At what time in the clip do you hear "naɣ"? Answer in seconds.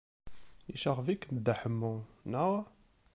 2.31-2.51